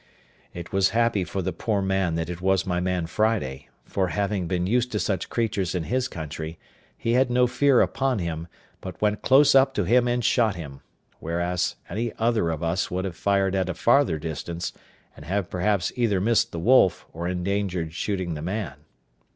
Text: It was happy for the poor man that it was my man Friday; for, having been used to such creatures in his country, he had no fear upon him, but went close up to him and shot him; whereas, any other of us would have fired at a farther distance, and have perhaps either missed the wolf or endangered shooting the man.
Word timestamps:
It 0.51 0.71
was 0.73 0.89
happy 0.97 1.23
for 1.23 1.43
the 1.43 1.53
poor 1.53 1.79
man 1.79 2.15
that 2.15 2.27
it 2.27 2.41
was 2.41 2.65
my 2.65 2.79
man 2.79 3.05
Friday; 3.05 3.69
for, 3.85 4.07
having 4.07 4.47
been 4.47 4.65
used 4.65 4.91
to 4.93 4.99
such 4.99 5.29
creatures 5.29 5.75
in 5.75 5.83
his 5.83 6.07
country, 6.07 6.57
he 6.97 7.11
had 7.13 7.29
no 7.29 7.45
fear 7.45 7.81
upon 7.81 8.17
him, 8.17 8.47
but 8.79 8.99
went 8.99 9.21
close 9.21 9.53
up 9.53 9.75
to 9.75 9.83
him 9.83 10.07
and 10.07 10.25
shot 10.25 10.55
him; 10.55 10.81
whereas, 11.19 11.75
any 11.87 12.13
other 12.17 12.49
of 12.49 12.63
us 12.63 12.89
would 12.89 13.05
have 13.05 13.15
fired 13.15 13.53
at 13.53 13.69
a 13.69 13.75
farther 13.75 14.17
distance, 14.17 14.73
and 15.15 15.23
have 15.25 15.51
perhaps 15.51 15.91
either 15.95 16.19
missed 16.19 16.51
the 16.51 16.57
wolf 16.57 17.05
or 17.13 17.27
endangered 17.27 17.93
shooting 17.93 18.33
the 18.33 18.41
man. 18.41 18.77